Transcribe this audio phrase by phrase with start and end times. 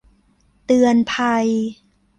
[0.65, 1.47] เตือนภัย